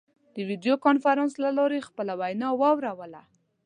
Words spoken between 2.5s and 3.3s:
واوروله.